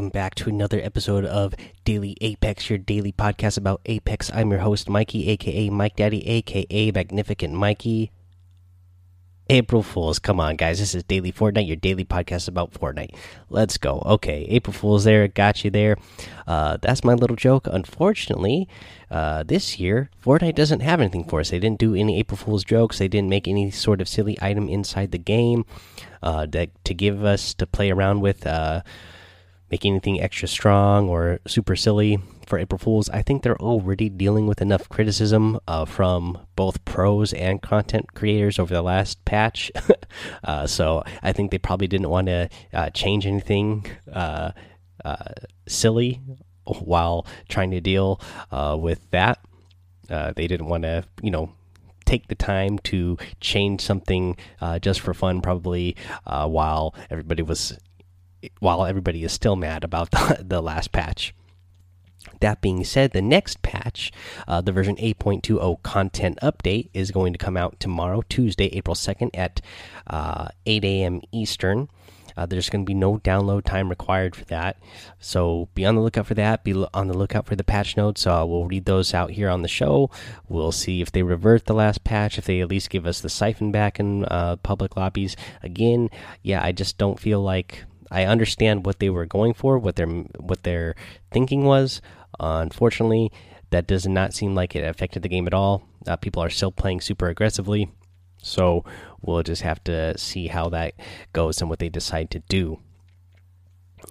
[0.00, 1.54] welcome back to another episode of
[1.84, 4.30] Daily Apex, your daily podcast about Apex.
[4.32, 8.10] I'm your host, Mikey, aka Mike Daddy, aka Magnificent Mikey.
[9.50, 10.78] April Fools, come on, guys.
[10.78, 13.14] This is Daily Fortnite, your daily podcast about Fortnite.
[13.50, 14.02] Let's go.
[14.06, 15.98] Okay, April Fools there, got you there.
[16.46, 17.68] Uh, that's my little joke.
[17.70, 18.70] Unfortunately,
[19.10, 21.50] uh, this year, Fortnite doesn't have anything for us.
[21.50, 24.66] They didn't do any April Fools jokes, they didn't make any sort of silly item
[24.66, 25.66] inside the game
[26.22, 28.46] uh, that, to give us to play around with.
[29.70, 33.08] Make anything extra strong or super silly for April Fools.
[33.10, 38.58] I think they're already dealing with enough criticism uh, from both pros and content creators
[38.58, 39.70] over the last patch.
[40.44, 44.50] uh, so I think they probably didn't want to uh, change anything uh,
[45.04, 45.32] uh,
[45.68, 46.20] silly
[46.64, 49.38] while trying to deal uh, with that.
[50.08, 51.52] they didn't want to, you know,
[52.10, 57.78] take the time to change something uh, just for fun, probably uh, while everybody was
[58.58, 61.34] while everybody is still mad about the, the last patch.
[62.40, 64.12] That being said, the next patch,
[64.48, 69.30] uh, the version 8.20 content update, is going to come out tomorrow, Tuesday, April 2nd
[69.34, 69.60] at
[70.06, 71.20] uh, 8 a.m.
[71.32, 71.88] Eastern.
[72.36, 74.78] Uh, there's going to be no download time required for that.
[75.18, 76.64] So be on the lookout for that.
[76.64, 78.26] Be on the lookout for the patch notes.
[78.26, 80.10] Uh, we'll read those out here on the show.
[80.48, 83.28] We'll see if they revert the last patch, if they at least give us the
[83.28, 85.36] siphon back in uh, public lobbies.
[85.62, 86.08] Again,
[86.42, 90.06] yeah, I just don't feel like I understand what they were going for, what their
[90.06, 90.94] what their
[91.30, 92.00] thinking was.
[92.38, 93.30] Uh, unfortunately,
[93.70, 95.84] that does not seem like it affected the game at all.
[96.06, 97.90] Uh, people are still playing super aggressively,
[98.42, 98.84] so
[99.20, 100.94] we'll just have to see how that
[101.32, 102.80] goes and what they decide to do.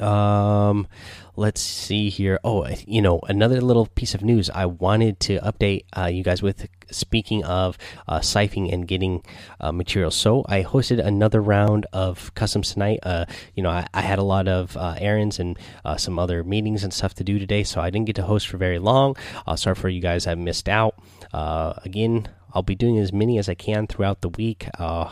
[0.00, 0.86] Um,
[1.36, 2.38] let's see here.
[2.44, 6.42] Oh, you know, another little piece of news I wanted to update uh, you guys
[6.42, 6.68] with.
[6.90, 9.24] Speaking of uh, siphoning and getting
[9.58, 13.00] uh, materials, so I hosted another round of customs tonight.
[13.02, 16.44] Uh, you know, I, I, had a lot of uh, errands and uh, some other
[16.44, 19.16] meetings and stuff to do today, so I didn't get to host for very long.
[19.56, 20.94] Sorry for you guys I missed out.
[21.32, 24.68] Uh, again, I'll be doing as many as I can throughout the week.
[24.78, 25.10] Uh,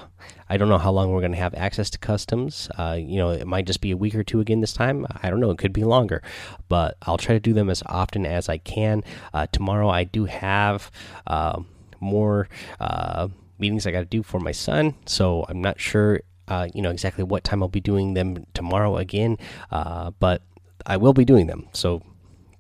[0.49, 2.69] I don't know how long we're going to have access to customs.
[2.79, 5.07] Uh, you know, it might just be a week or two again this time.
[5.23, 5.51] I don't know.
[5.51, 6.23] It could be longer,
[6.69, 9.03] but I'll try to do them as often as I can.
[9.35, 10.91] Uh, tomorrow, I do have
[11.27, 11.61] uh,
[11.99, 12.49] more
[12.79, 16.21] uh, meetings I got to do for my son, so I'm not sure.
[16.49, 19.39] Uh, you know exactly what time I'll be doing them tomorrow again,
[19.71, 20.43] but
[20.85, 21.69] I will be doing them.
[21.73, 22.03] So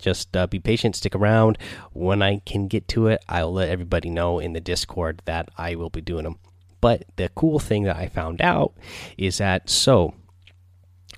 [0.02, 1.56] just uh, be patient, stick around.
[1.92, 5.74] When I can get to it, I'll let everybody know in the Discord that I
[5.74, 6.38] will be doing them.
[6.80, 8.74] But the cool thing that I found out
[9.16, 10.14] is that so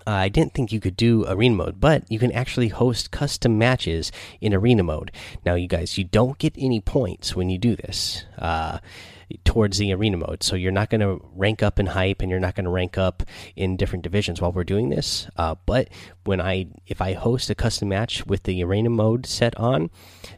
[0.07, 3.57] uh, I didn't think you could do arena mode, but you can actually host custom
[3.57, 5.11] matches in arena mode.
[5.47, 8.25] Now, you guys, you don't get any points when you do this.
[8.37, 8.79] Uh,
[9.45, 10.43] towards the arena mode.
[10.43, 12.99] So you're not going to rank up in hype, and you're not going to rank
[12.99, 13.23] up
[13.57, 15.29] in different divisions while we're doing this.
[15.37, 15.89] Uh, but
[16.25, 19.91] when I, if I host a custom match with the arena mode set on,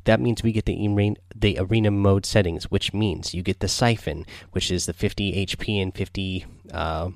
[0.05, 3.69] that means we get the arena, the arena mode settings, which means you get the
[3.69, 6.47] siphon, which is the 50 HP and 50.
[6.73, 7.11] Uh,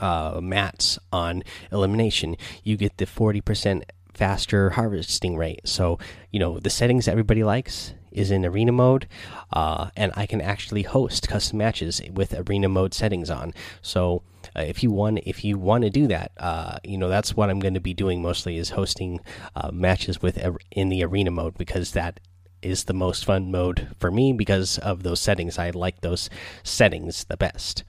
[0.00, 3.84] uh, mats on elimination, you get the 40%
[4.18, 5.60] faster harvesting rate.
[5.64, 5.98] So,
[6.32, 9.06] you know, the settings everybody likes is in arena mode,
[9.52, 13.54] uh, and I can actually host custom matches with arena mode settings on.
[13.80, 14.22] So
[14.56, 17.48] uh, if you want, if you want to do that, uh, you know that's what
[17.48, 19.20] I'm going to be doing mostly is hosting
[19.54, 20.36] uh, matches with
[20.72, 22.18] in the arena mode because that
[22.60, 25.58] is the most fun mode for me because of those settings.
[25.58, 26.28] I like those
[26.64, 27.84] settings the best.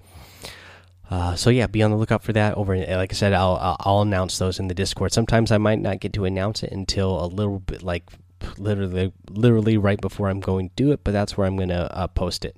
[1.10, 2.56] Uh, so yeah, be on the lookout for that.
[2.56, 5.12] Over, like I said, I'll, I'll, announce those in the Discord.
[5.12, 8.04] Sometimes I might not get to announce it until a little bit, like
[8.58, 11.96] literally literally right before I'm going to do it, but that's where I'm going to
[11.96, 12.58] uh, post it.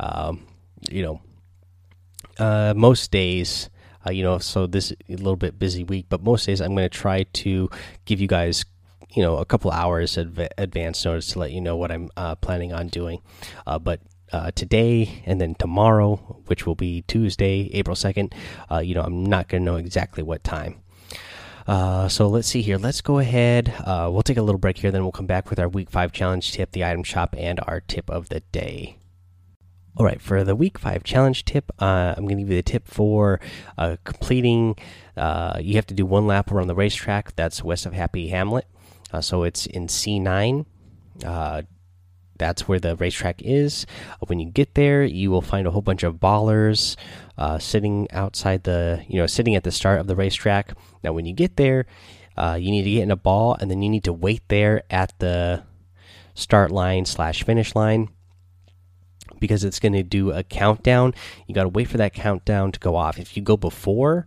[0.00, 0.46] Um,
[0.90, 1.20] you know,
[2.38, 3.70] uh, most days,
[4.06, 6.74] uh, you know, so this is a little bit busy week, but most days I'm
[6.74, 7.70] going to try to
[8.04, 8.64] give you guys,
[9.10, 12.34] you know, a couple hours adv advance notice to let you know what I'm uh,
[12.36, 13.20] planning on doing.
[13.66, 14.00] Uh, but
[14.32, 18.32] uh, today and then tomorrow, which will be Tuesday, April 2nd,
[18.82, 20.82] you know, I'm not going to know exactly what time.
[21.66, 22.78] Uh, so let's see here.
[22.78, 23.72] Let's go ahead.
[23.84, 26.12] Uh, we'll take a little break here, then we'll come back with our week five
[26.12, 28.98] challenge tip, the item shop, and our tip of the day.
[29.96, 32.62] All right, for the week five challenge tip, uh, I'm going to give you the
[32.62, 33.40] tip for
[33.76, 34.76] uh, completing.
[35.16, 37.36] Uh, you have to do one lap around the racetrack.
[37.36, 38.66] That's west of Happy Hamlet.
[39.12, 40.64] Uh, so it's in C9
[42.42, 43.86] that's where the racetrack is.
[44.26, 46.96] When you get there, you will find a whole bunch of ballers
[47.38, 50.74] uh, sitting outside the, you know, sitting at the start of the racetrack.
[51.04, 51.86] Now, when you get there,
[52.36, 54.82] uh, you need to get in a ball, and then you need to wait there
[54.90, 55.62] at the
[56.34, 58.08] start line slash finish line
[59.38, 61.14] because it's going to do a countdown.
[61.46, 63.18] You got to wait for that countdown to go off.
[63.18, 64.26] If you go before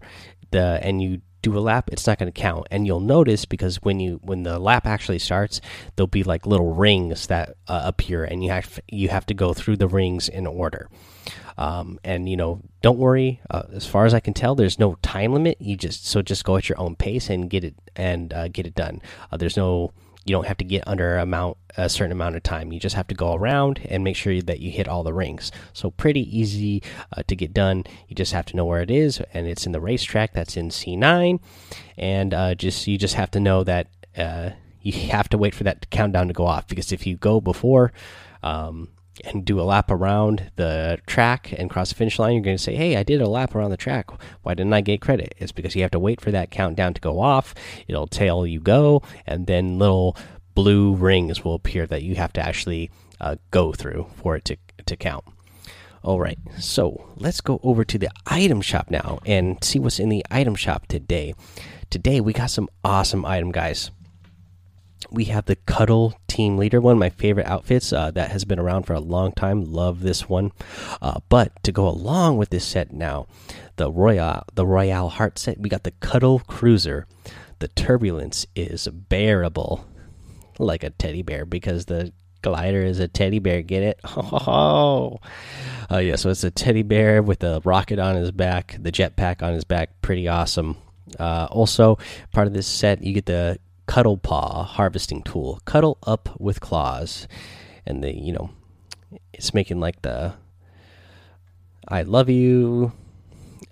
[0.51, 2.67] the and you do a lap, it's not going to count.
[2.71, 5.61] And you'll notice because when you when the lap actually starts,
[5.95, 9.53] there'll be like little rings that uh, appear, and you have you have to go
[9.53, 10.89] through the rings in order.
[11.57, 13.41] Um, and you know, don't worry.
[13.49, 15.57] Uh, as far as I can tell, there's no time limit.
[15.61, 18.65] You just so just go at your own pace and get it and uh, get
[18.65, 19.01] it done.
[19.31, 19.93] Uh, there's no
[20.25, 22.73] you don't have to get under amount a certain amount of time.
[22.73, 25.51] You just have to go around and make sure that you hit all the rings.
[25.71, 26.81] So pretty easy
[27.15, 27.83] uh, to get done.
[28.07, 30.33] You just have to know where it is, and it's in the racetrack.
[30.33, 31.39] That's in C9,
[31.97, 33.87] and uh, just you just have to know that
[34.17, 34.51] uh,
[34.81, 37.93] you have to wait for that countdown to go off because if you go before.
[38.43, 38.89] Um,
[39.23, 42.61] and do a lap around the track and cross the finish line, you're going to
[42.63, 44.09] say, Hey, I did a lap around the track.
[44.43, 45.35] Why didn't I get credit?
[45.37, 47.55] It's because you have to wait for that countdown to go off.
[47.87, 50.17] It'll tell you go, and then little
[50.53, 52.89] blue rings will appear that you have to actually
[53.19, 55.25] uh, go through for it to, to count.
[56.03, 60.09] All right, so let's go over to the item shop now and see what's in
[60.09, 61.33] the item shop today.
[61.89, 63.89] Today, we got some awesome item, guys
[65.15, 68.59] we have the Cuddle Team Leader, one of my favorite outfits uh, that has been
[68.59, 69.63] around for a long time.
[69.63, 70.51] Love this one.
[71.01, 73.25] Uh, but to go along with this set now,
[73.77, 77.07] the Royale, the Royale Heart set, we got the Cuddle Cruiser.
[77.59, 79.87] The turbulence is bearable,
[80.59, 82.11] like a teddy bear, because the
[82.41, 83.61] glider is a teddy bear.
[83.61, 83.99] Get it?
[84.47, 85.19] Oh,
[85.89, 86.17] uh, yeah.
[86.17, 89.63] So it's a teddy bear with a rocket on his back, the jetpack on his
[89.63, 90.01] back.
[90.01, 90.77] Pretty awesome.
[91.19, 91.97] Uh, also,
[92.31, 95.61] part of this set, you get the Cuddle Paw harvesting tool.
[95.65, 97.27] Cuddle up with claws,
[97.85, 98.49] and the you know,
[99.33, 100.33] it's making like the
[101.87, 102.93] I love you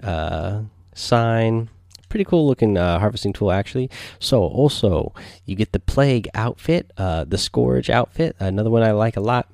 [0.03, 0.61] uh,
[0.93, 1.69] sign.
[2.09, 3.89] Pretty cool looking uh, harvesting tool, actually.
[4.19, 5.13] So, also,
[5.45, 9.49] you get the Plague outfit, uh, the Scourge outfit, another one I like a lot.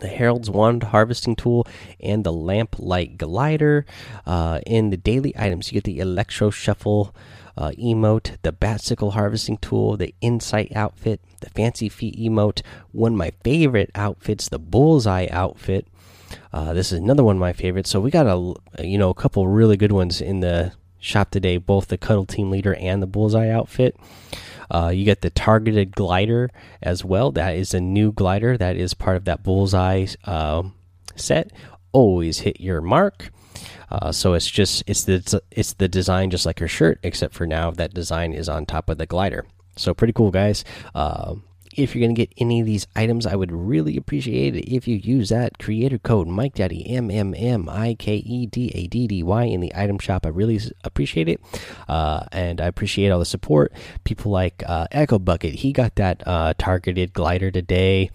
[0.00, 1.66] The Herald's Wand harvesting tool
[2.00, 3.86] and the Lamplight glider.
[4.26, 7.14] Uh, in the daily items, you get the Electro Shuffle
[7.56, 12.62] uh, emote, the Batsickle harvesting tool, the Insight outfit, the Fancy Feet emote.
[12.92, 15.86] One of my favorite outfits, the Bullseye outfit.
[16.52, 17.90] Uh, this is another one of my favorites.
[17.90, 21.56] So we got a you know a couple really good ones in the shop today,
[21.56, 23.96] both the Cuddle Team Leader and the Bullseye outfit.
[24.70, 26.50] Uh, you get the targeted glider
[26.80, 27.32] as well.
[27.32, 30.62] That is a new glider that is part of that Bullseye uh,
[31.16, 31.50] set.
[31.92, 33.30] Always hit your mark.
[33.90, 37.46] Uh, so it's just it's the it's the design just like your shirt, except for
[37.46, 39.44] now that design is on top of the glider.
[39.76, 40.64] So pretty cool, guys.
[41.76, 44.96] If you're gonna get any of these items, I would really appreciate it if you
[44.96, 49.06] use that creator code Mike Daddy M M M I K E D A D
[49.06, 50.26] D Y in the item shop.
[50.26, 51.40] I really appreciate it,
[51.88, 53.72] uh, and I appreciate all the support.
[54.04, 58.10] People like uh, Echo Bucket, he got that uh, targeted glider today.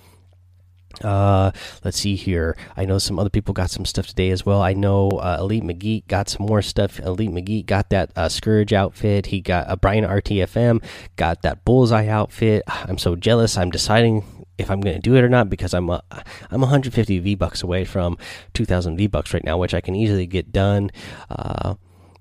[1.04, 1.52] Uh,
[1.84, 2.56] let's see here.
[2.78, 4.62] I know some other people got some stuff today as well.
[4.62, 7.00] I know uh, Elite McGee got some more stuff.
[7.00, 9.28] Elite McGee got that uh, Scourge outfit.
[9.28, 10.84] He got uh, Brian RTFM
[11.16, 12.64] got that Bullseye outfit.
[12.68, 13.58] I'm so jealous.
[13.58, 14.24] I'm deciding
[14.58, 16.00] if I'm going to do it or not because I'm uh,
[16.50, 18.18] I'm 150 V bucks away from
[18.54, 20.92] 2,000 V bucks right now, which I can easily get done.
[21.30, 21.76] Uh,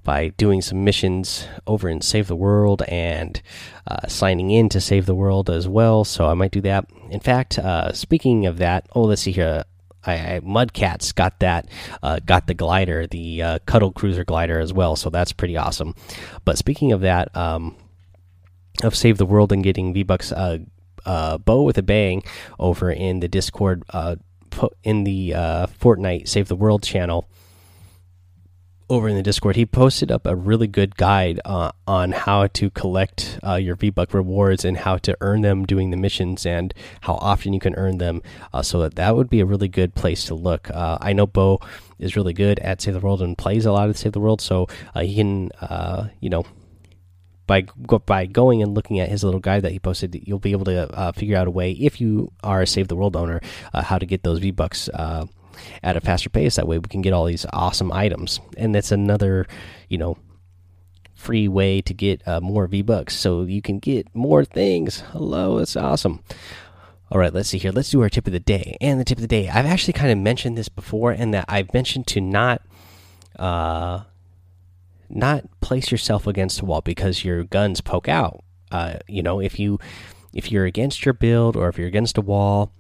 [0.05, 3.41] by doing some missions over in Save the World and
[3.87, 6.05] uh, signing in to Save the World as well.
[6.05, 6.87] So I might do that.
[7.11, 9.65] In fact, uh, speaking of that, oh, let's see here.
[10.07, 11.67] I, I Mudcats got that,
[12.03, 14.97] uh, got the glider, the uh, Cuddle Cruiser glider as well.
[14.97, 15.95] So that's pretty awesome.
[16.45, 17.75] But speaking of that, um,
[18.83, 20.59] of Save the World and getting V Bucks, uh,
[21.07, 22.23] uh, Bow with a Bang
[22.59, 23.83] over in the Discord,
[24.83, 27.27] in the Fortnite Save the World channel
[28.91, 32.71] over in the Discord, he posted up a really good guide uh, on how to
[32.71, 36.75] collect uh, your V Buck rewards and how to earn them doing the missions and
[37.03, 38.23] how often you can earn them.
[38.53, 40.71] Uh, so that that would be a really good place to look.
[40.71, 41.61] Uh, I know Bo
[41.99, 44.41] is really good at Save the World and plays a lot of Save the World,
[44.41, 46.45] so uh, he can, uh, you know.
[47.47, 47.67] By
[48.07, 51.13] by going and looking at his little guide that he posted, you'll be able to
[51.15, 53.43] figure out a way if you are a Save the World owner
[53.75, 54.89] how to get those V Bucks
[55.83, 56.57] at a faster pace.
[56.57, 59.47] That way, we can get all these awesome items, and that's another,
[59.89, 60.17] you know,
[61.15, 65.01] free way to get uh, more V bucks, so you can get more things.
[65.13, 66.23] Hello, it's awesome.
[67.11, 67.73] All right, let's see here.
[67.73, 68.77] Let's do our tip of the day.
[68.81, 71.45] And the tip of the day, I've actually kind of mentioned this before, and that
[71.49, 72.63] I've mentioned to not,
[73.39, 74.01] uh,
[75.09, 78.43] not place yourself against a wall because your guns poke out.
[78.73, 79.79] Uh, you know, if you
[80.33, 82.73] if you're against your build or if you're against a wall,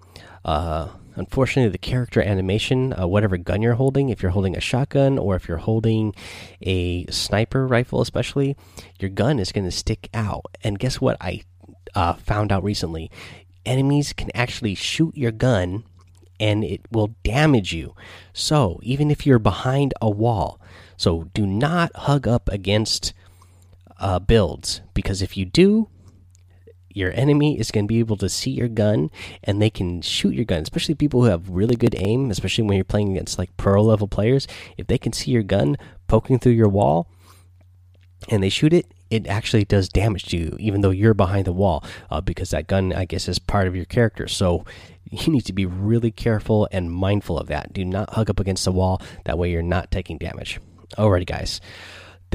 [0.44, 5.18] uh, Unfortunately, the character animation, uh, whatever gun you're holding, if you're holding a shotgun
[5.18, 6.14] or if you're holding
[6.62, 8.56] a sniper rifle, especially,
[8.98, 10.56] your gun is going to stick out.
[10.62, 11.16] And guess what?
[11.20, 11.42] I
[11.94, 13.10] uh, found out recently
[13.64, 15.84] enemies can actually shoot your gun
[16.40, 17.94] and it will damage you.
[18.32, 20.60] So, even if you're behind a wall,
[20.96, 23.12] so do not hug up against
[23.98, 25.88] uh, builds because if you do,
[26.94, 29.10] your enemy is going to be able to see your gun
[29.42, 32.76] and they can shoot your gun especially people who have really good aim especially when
[32.76, 34.46] you're playing against like pro level players.
[34.78, 37.08] If they can see your gun poking through your wall
[38.30, 41.52] and they shoot it it actually does damage to you even though you're behind the
[41.52, 44.26] wall uh, because that gun i guess is part of your character.
[44.28, 44.64] So
[45.10, 47.72] you need to be really careful and mindful of that.
[47.72, 49.00] Do not hug up against the wall.
[49.26, 50.58] That way you're not taking damage.
[50.96, 51.60] Alrighty guys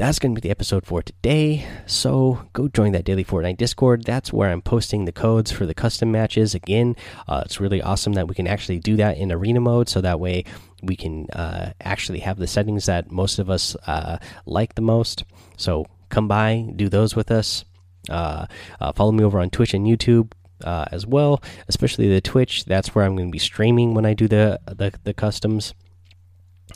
[0.00, 1.66] that's going to be the episode for today.
[1.84, 4.02] So go join that daily Fortnite Discord.
[4.04, 6.54] That's where I'm posting the codes for the custom matches.
[6.54, 6.96] Again,
[7.28, 10.18] uh, it's really awesome that we can actually do that in arena mode, so that
[10.18, 10.44] way
[10.82, 14.16] we can uh, actually have the settings that most of us uh,
[14.46, 15.24] like the most.
[15.58, 17.66] So come by, do those with us.
[18.08, 18.46] Uh,
[18.80, 20.32] uh, follow me over on Twitch and YouTube.
[20.62, 22.66] Uh, as well, especially the Twitch.
[22.66, 25.72] That's where I'm going to be streaming when I do the the, the customs.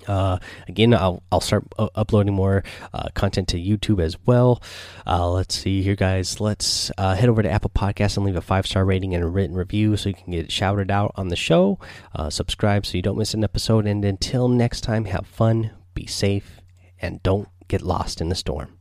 [0.06, 4.62] Uh, again, I'll I'll start uploading more uh, content to YouTube as well.
[5.06, 6.40] Uh, let's see here, guys.
[6.40, 9.26] Let's uh, head over to Apple Podcasts and leave a five star rating and a
[9.26, 11.78] written review so you can get shouted out on the show.
[12.14, 13.86] Uh, subscribe so you don't miss an episode.
[13.86, 16.60] And until next time, have fun, be safe,
[17.00, 18.78] and don't get lost in the storm.